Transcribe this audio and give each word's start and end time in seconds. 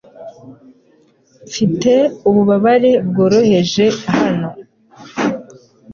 Mfite 1.47 1.91
ububabare 2.27 2.91
bworoheje 3.09 3.85
hano. 4.17 4.49